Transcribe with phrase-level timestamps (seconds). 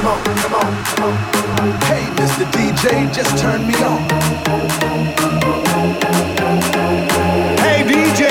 [0.00, 1.14] come on, come on, come on.
[1.92, 2.44] Hey, Mr.
[2.56, 4.00] DJ, just turn me on.
[7.60, 8.24] Hey, DJ,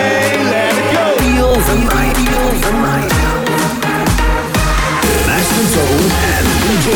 [0.50, 1.06] let it go.
[1.22, 3.14] Feel the night, feel the night.
[5.28, 6.88] Master Tone and DJ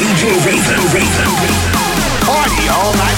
[0.00, 1.28] DJ Raven, Raven.
[2.24, 3.17] Party all night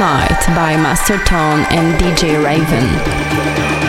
[0.00, 3.79] By Master Tone and DJ Raven.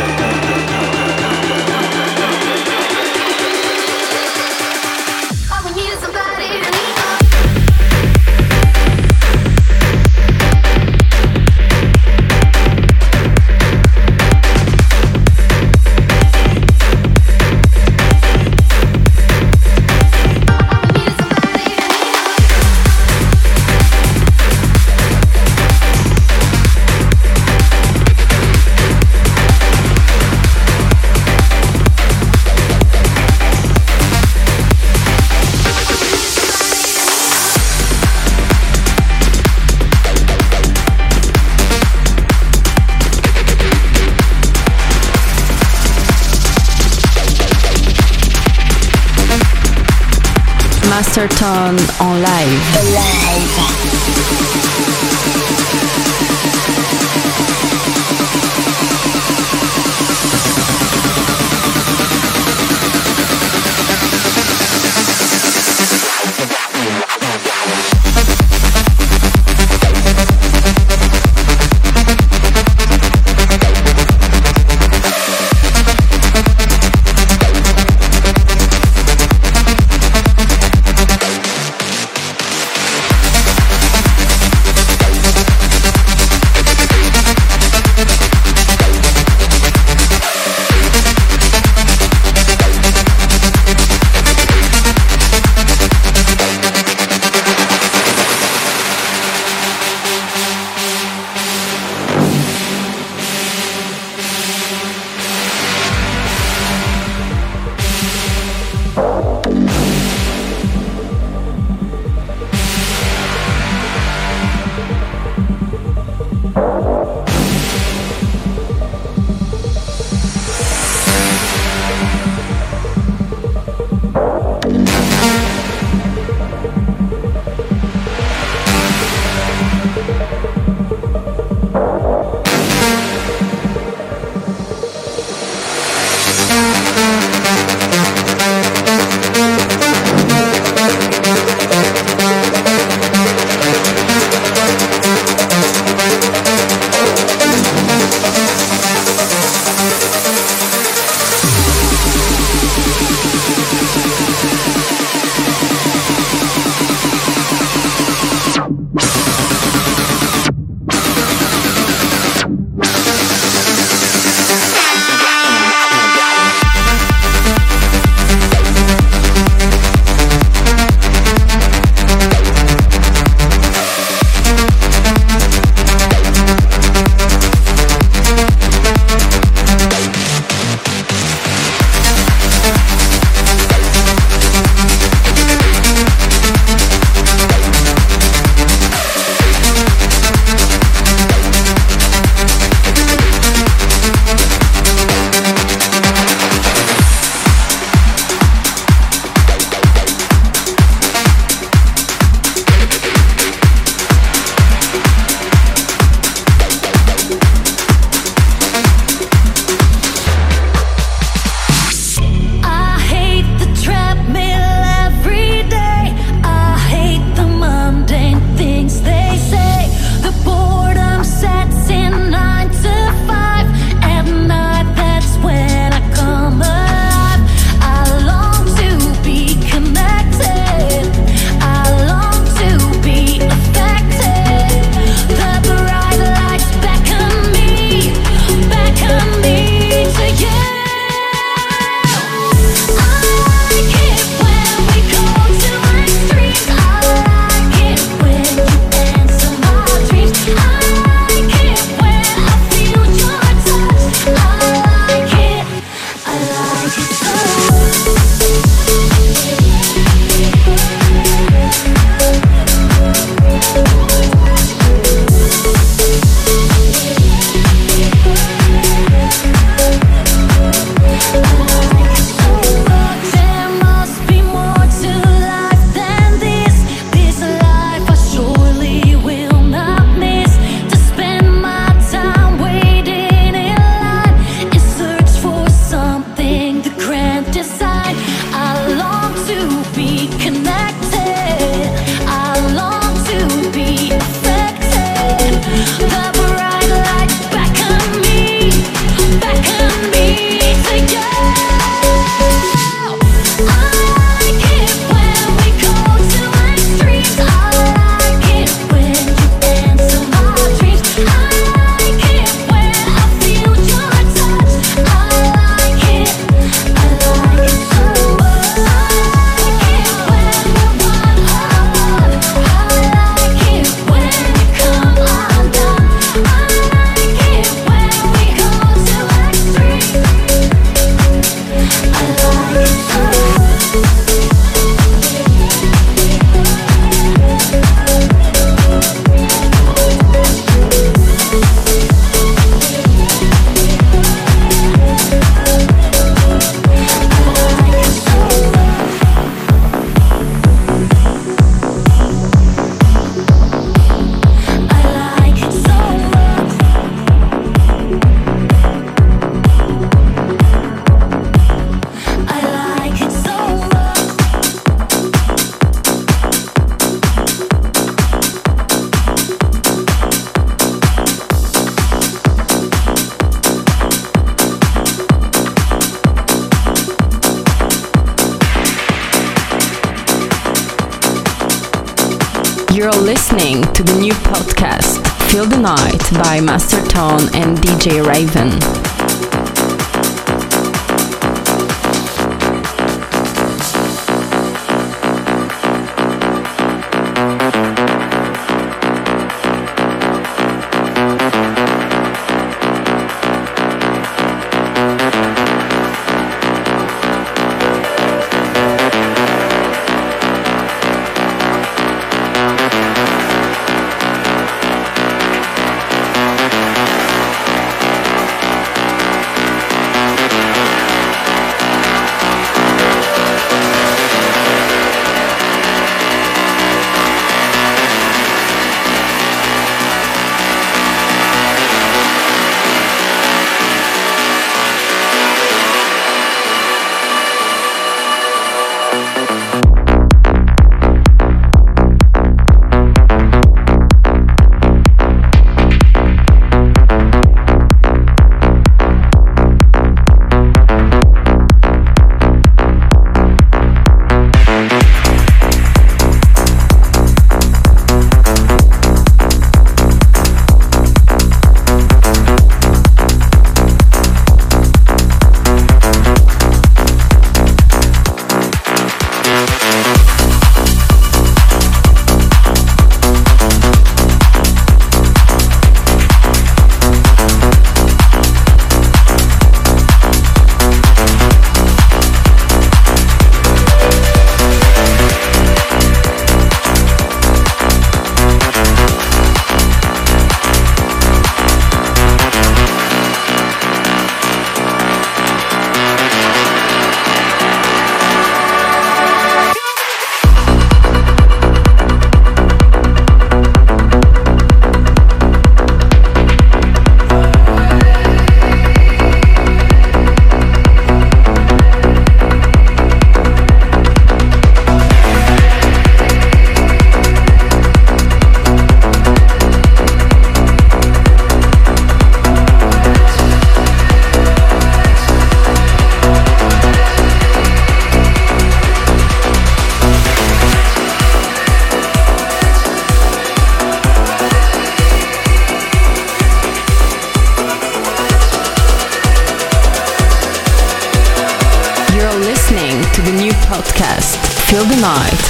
[51.13, 52.61] Master Tone en live.
[52.73, 53.80] You're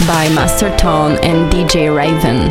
[0.07, 2.49] by Master Tone and DJ Raven.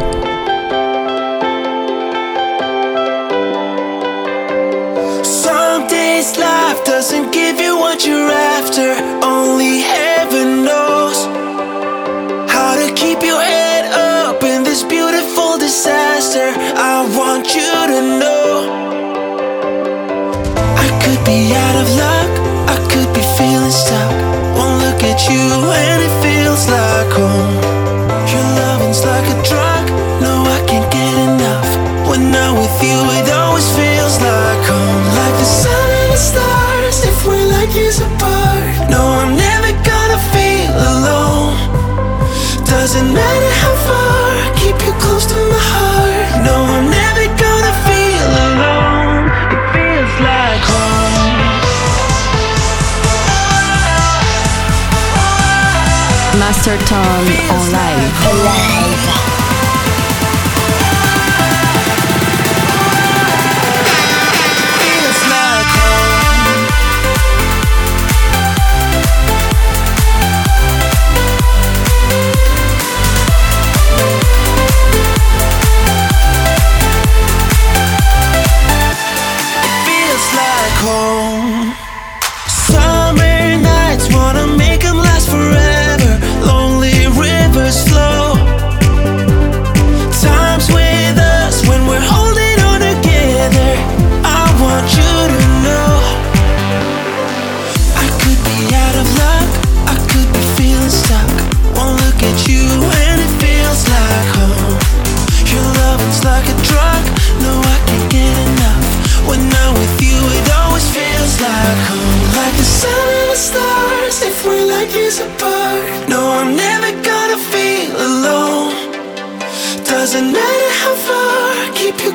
[5.24, 8.94] Some days life doesn't give you what you're after.
[9.26, 11.18] Only heaven knows
[12.48, 16.54] how to keep your head up in this beautiful disaster.
[16.76, 18.46] I want you to know
[20.78, 22.30] I could be out of luck,
[22.70, 24.12] I could be feeling stuck.
[24.56, 25.42] One look at you
[25.74, 26.19] and
[27.18, 27.69] it
[56.62, 58.12] On live.
[58.22, 59.19] Feels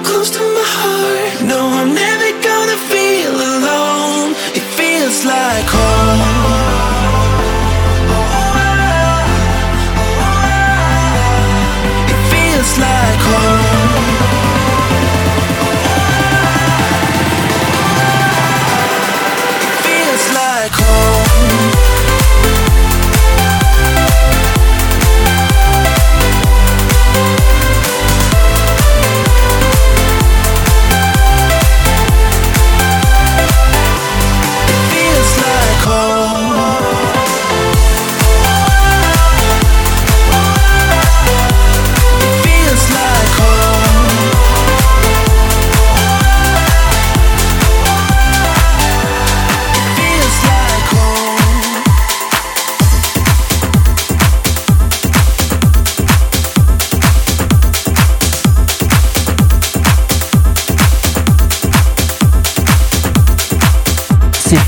[0.05, 1.43] close to my heart.
[1.49, 2.14] No, I'm never.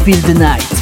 [0.08, 0.77] Feel the Night.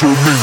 [0.00, 0.37] Master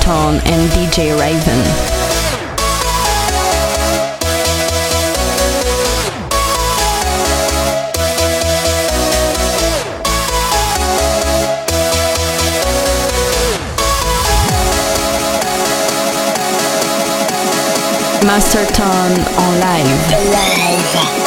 [0.00, 1.60] Tone and DJ Raven.
[18.24, 20.10] Master Tone en live.
[20.30, 21.23] live.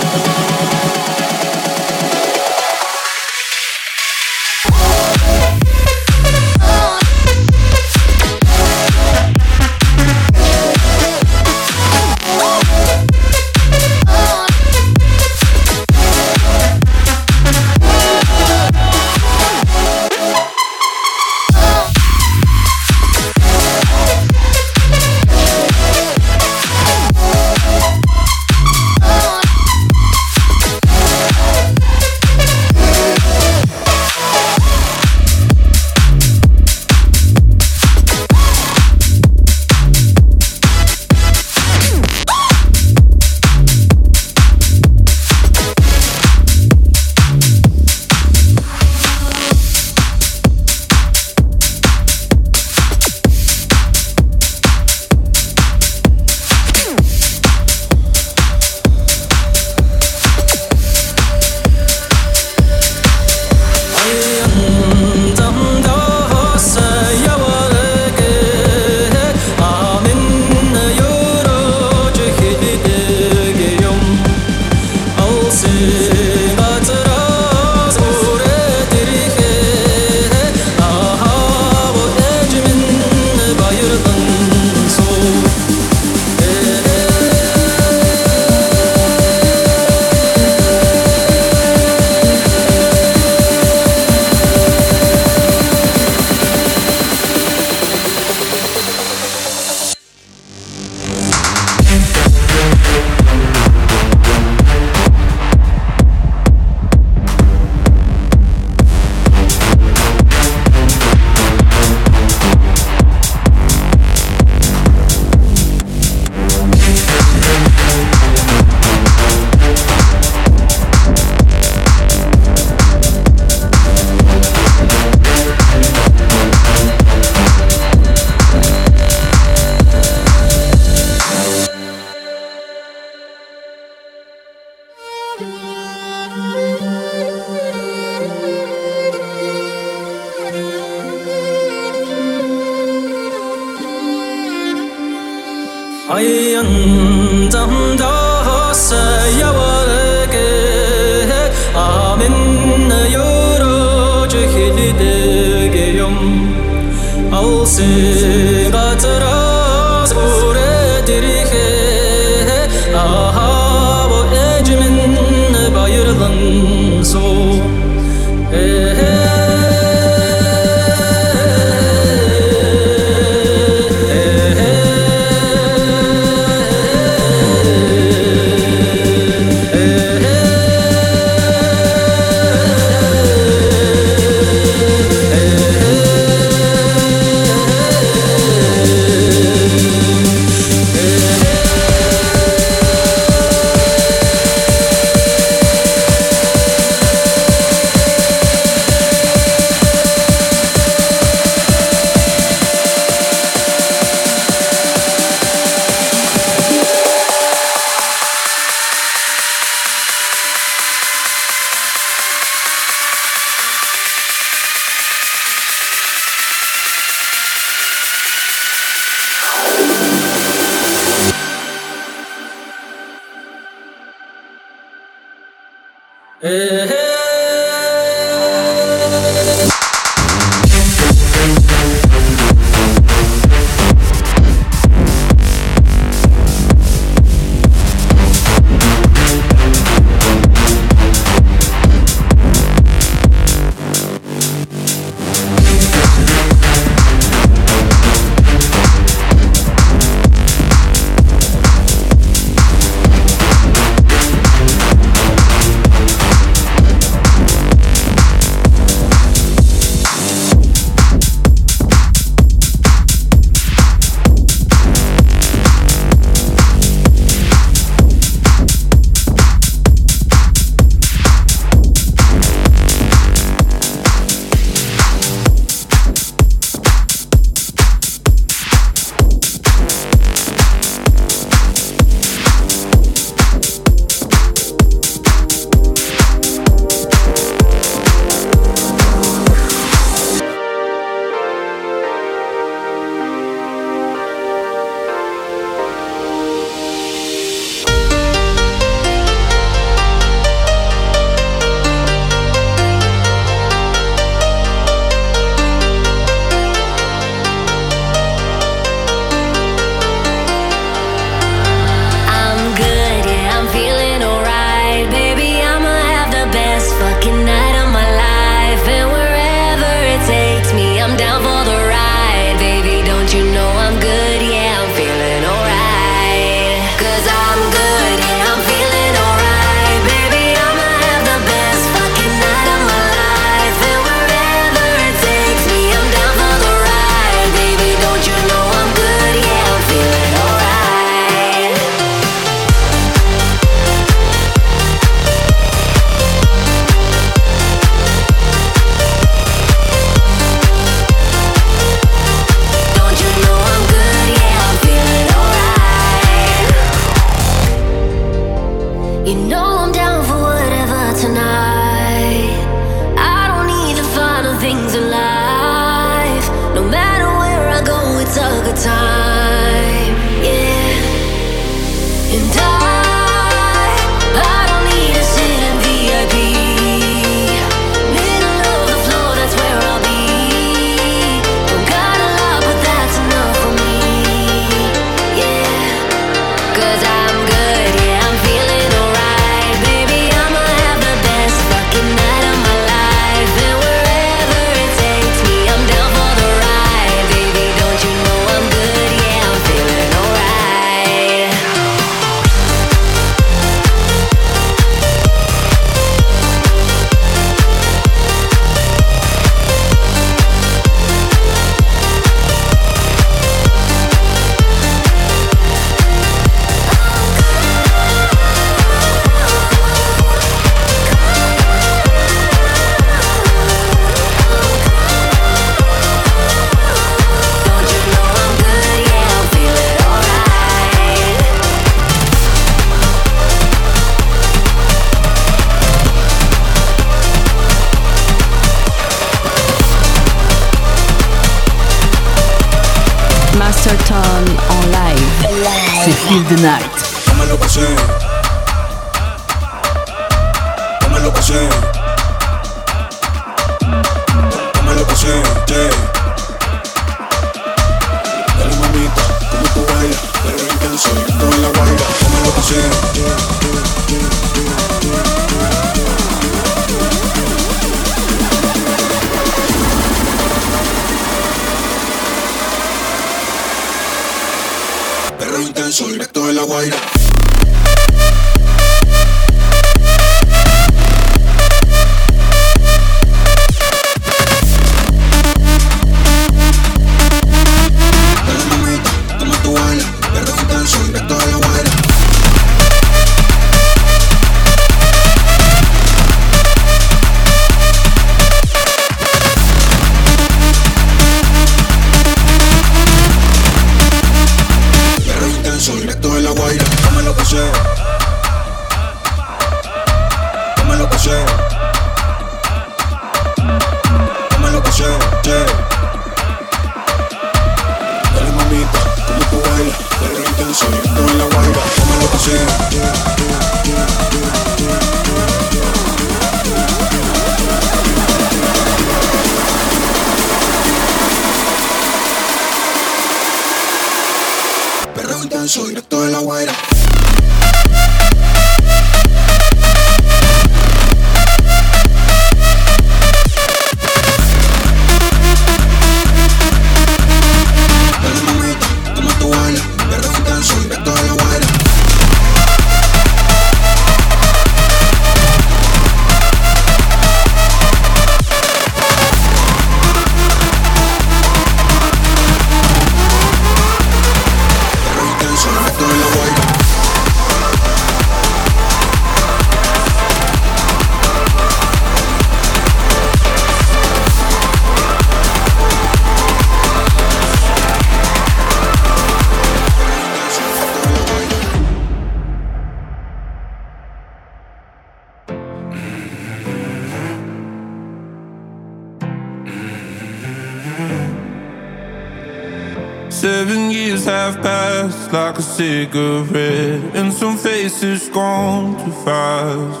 [595.80, 600.00] cigarette and some faces gone too fast.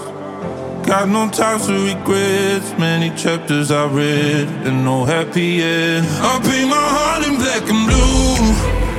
[0.86, 2.68] Got no time for regrets.
[2.78, 6.06] Many chapters I read and no happy end.
[6.30, 8.36] I paint my heart in black and blue,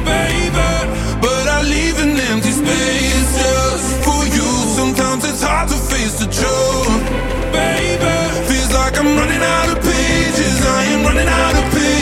[0.10, 0.72] baby,
[1.26, 4.50] but I leave an empty space just for you.
[4.80, 7.04] Sometimes it's hard to face the truth,
[7.54, 8.16] baby.
[8.50, 10.58] Feels like I'm running out of pages.
[10.80, 12.01] I am running out of pages.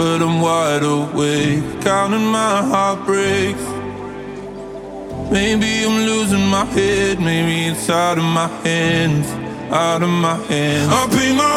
[0.00, 3.66] but I'm wide awake, counting my heartbreaks.
[5.30, 9.26] Maybe I'm losing my head, maybe it's out of my hands,
[9.70, 10.90] out of my hands.
[10.90, 11.49] I'll pay my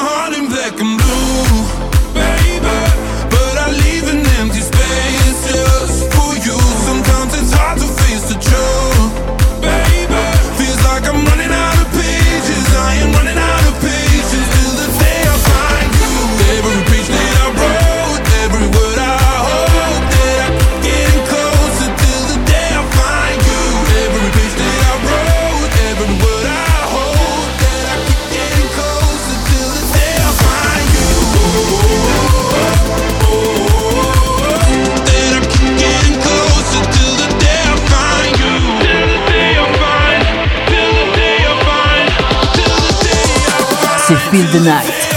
[44.54, 45.13] the night.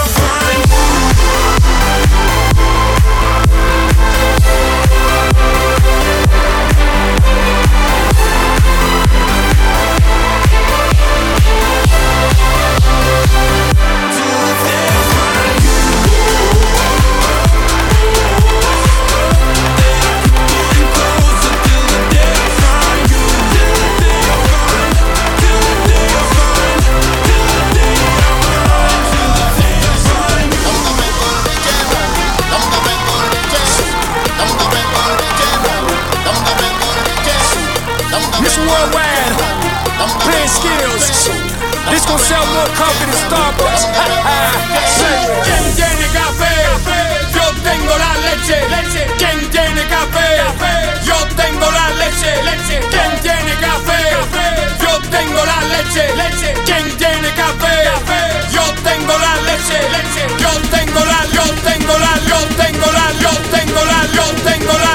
[60.38, 64.85] Yo tengo la, yo tengo la, yo tengo la, yo tengo la, yo tengo la.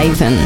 [0.00, 0.36] Raven.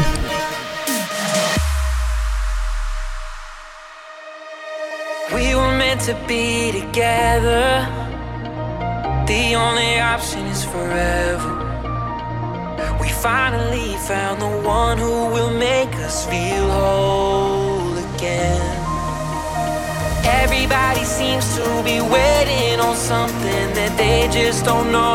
[5.33, 7.63] We were meant to be together.
[9.31, 11.51] The only option is forever.
[12.99, 18.61] We finally found the one who will make us feel whole again.
[20.43, 25.14] Everybody seems to be waiting on something that they just don't know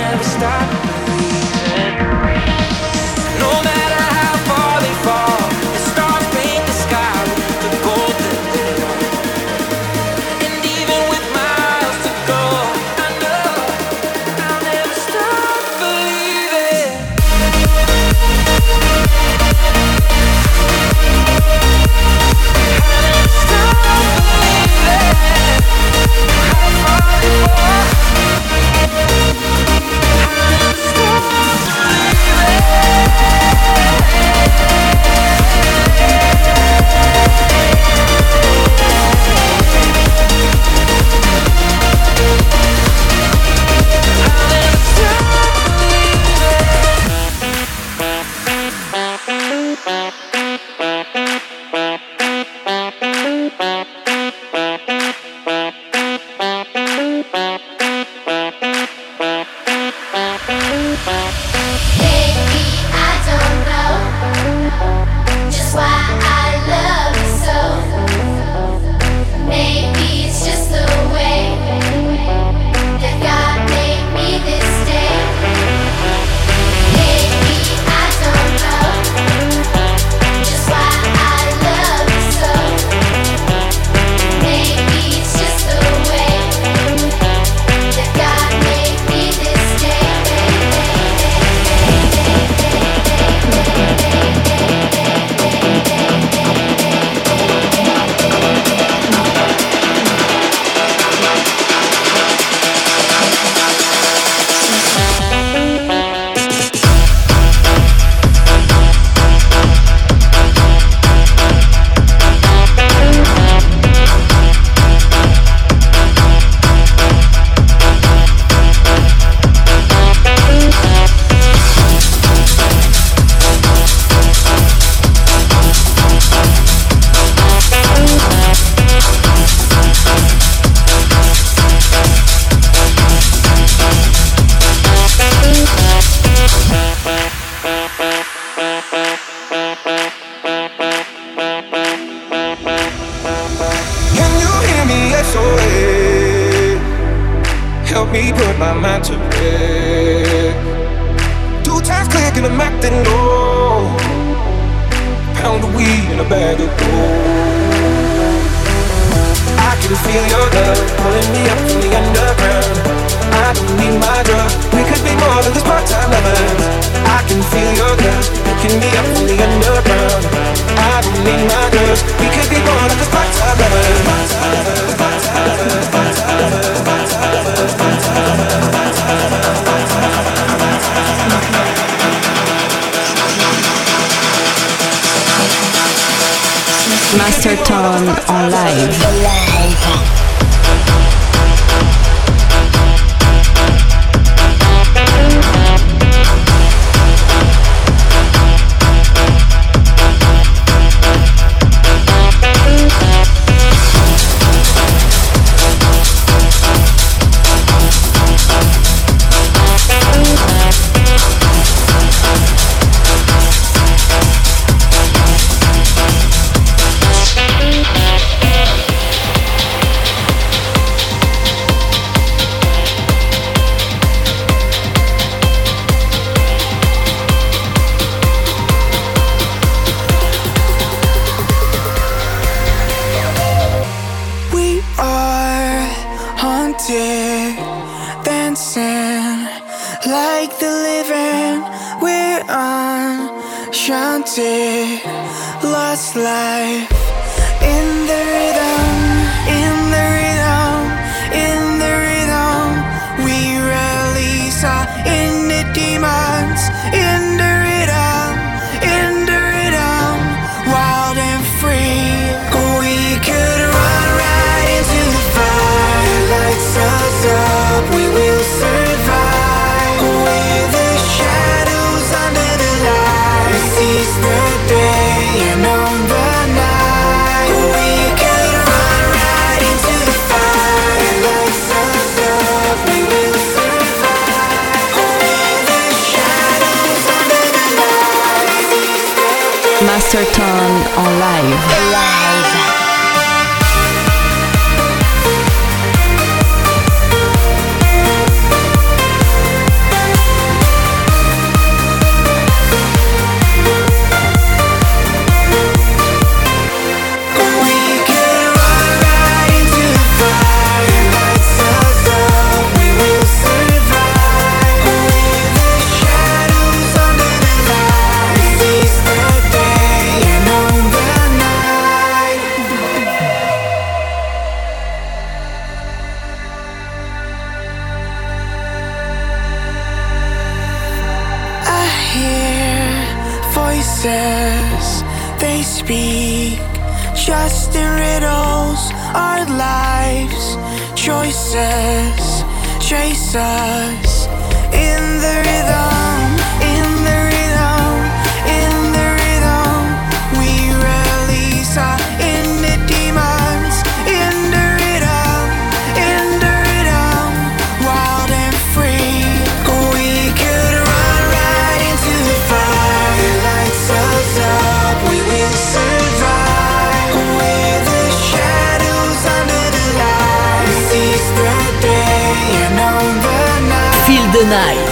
[374.51, 374.90] Night.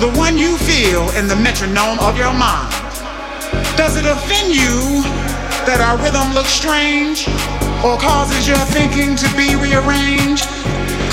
[0.00, 2.72] The one you feel in the metronome of your mind.
[3.76, 5.02] Does it offend you
[5.66, 7.26] that our rhythm looks strange?
[7.84, 10.50] or causes your thinking to be rearranged?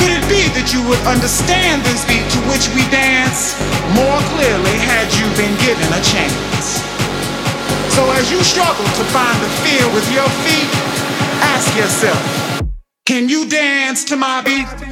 [0.01, 3.53] Could it be that you would understand this beat to which we dance
[3.93, 6.81] more clearly had you been given a chance?
[7.93, 10.69] So as you struggle to find the feel with your feet,
[11.53, 12.21] ask yourself,
[13.05, 14.84] can you dance to my beat?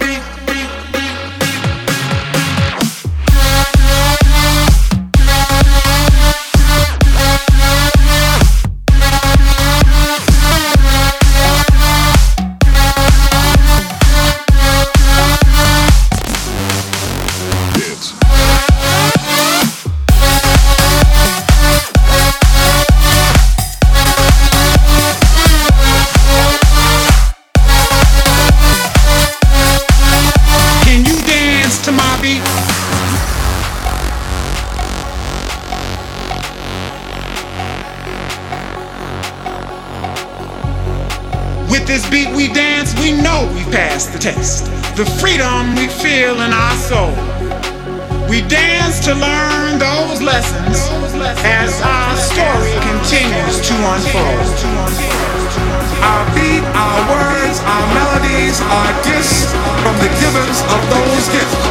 [43.94, 44.14] Beat?
[44.14, 44.66] the test.
[44.98, 47.14] The freedom we feel in our soul.
[48.26, 50.90] We dance to learn those lessons
[51.46, 54.50] as our story continues to unfold.
[56.02, 59.54] Our beat, our words, our melodies are gifts
[59.86, 61.62] from the givers of those gifts.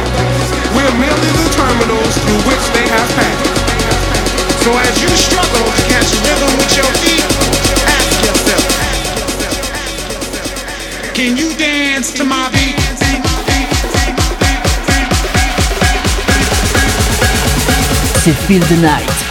[0.71, 3.51] We're merely the terminals through which they have passed.
[4.63, 7.42] So as you struggle to catch rhythm with your feet,
[11.23, 12.83] can you dance to my beat?
[18.23, 19.22] C'est Feel the Night.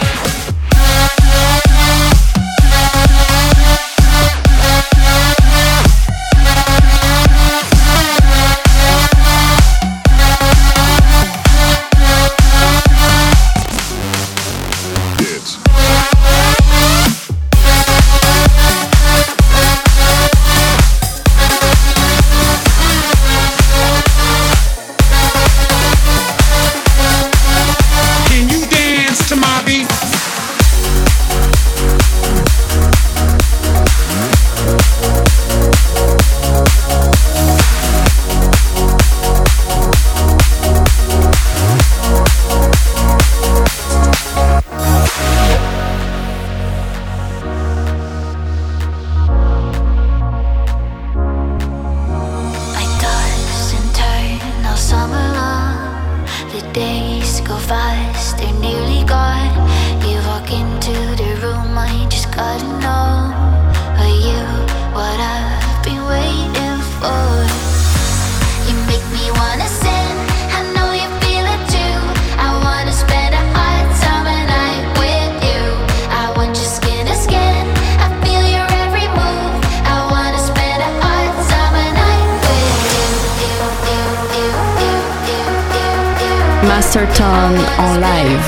[87.77, 88.39] En live.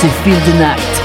[0.00, 1.03] C'est Feel the Night.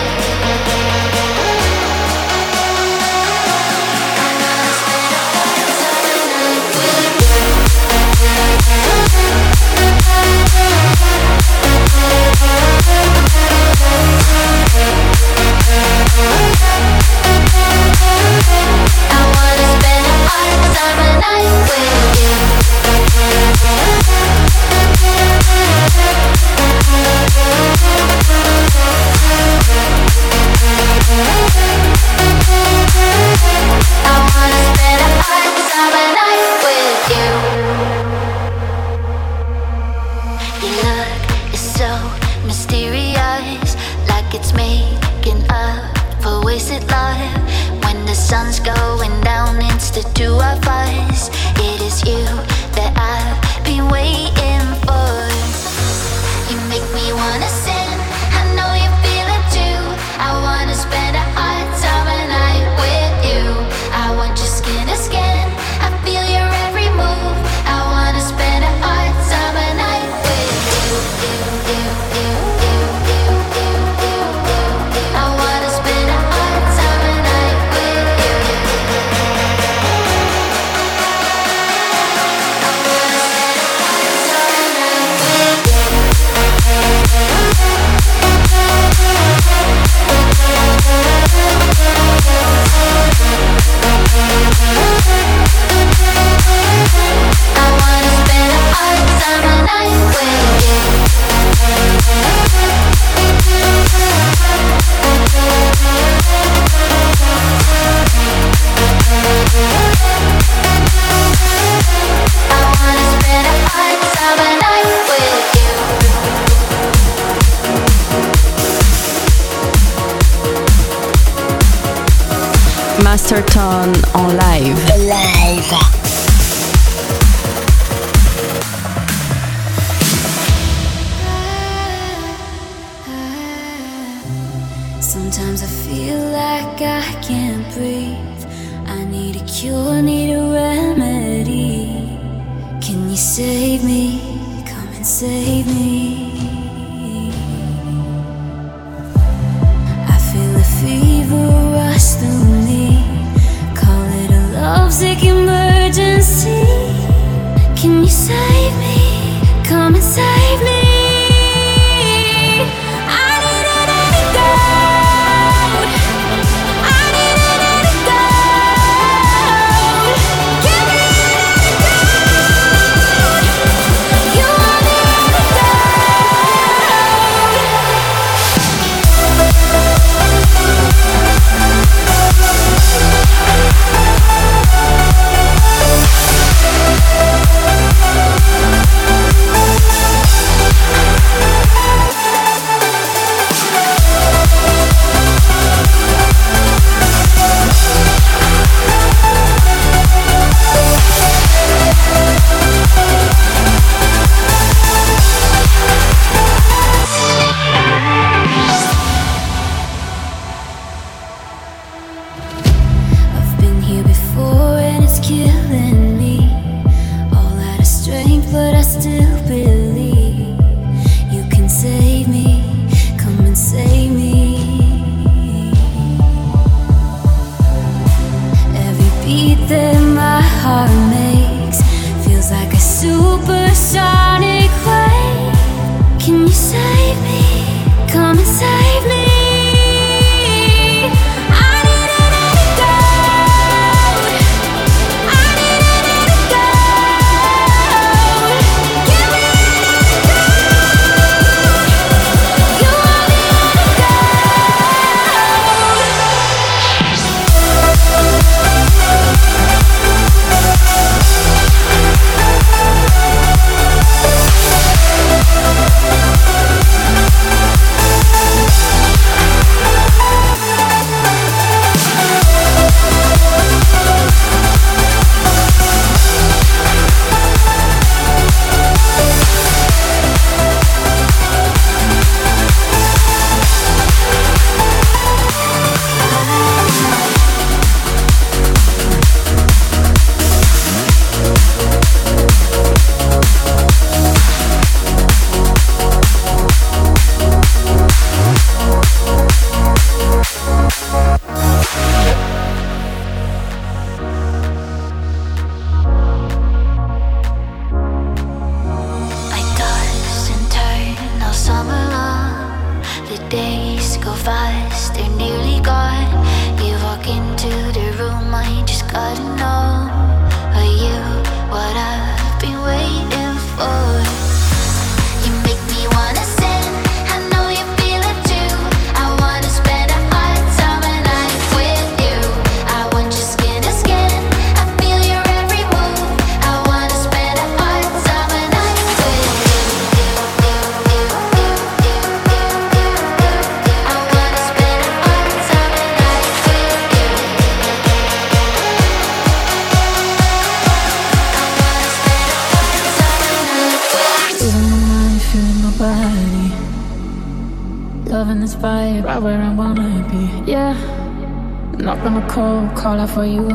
[363.34, 363.69] For you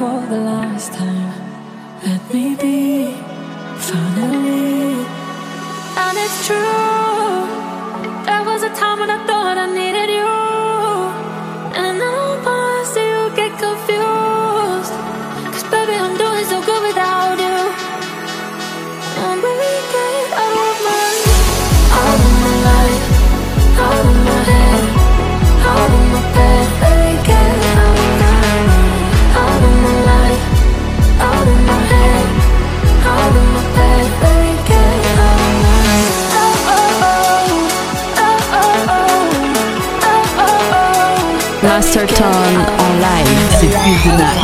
[0.00, 1.34] for the last time.
[2.06, 3.12] Let me be,
[3.76, 5.04] finally.
[6.04, 7.44] And it's true,
[8.24, 9.99] there was a time when I thought I needed.
[44.02, 44.39] Medina.